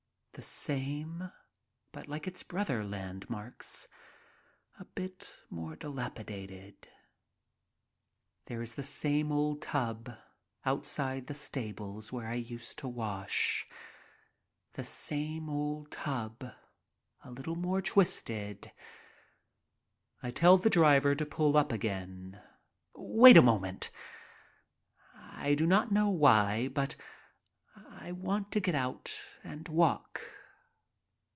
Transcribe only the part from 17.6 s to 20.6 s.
twisted. I tell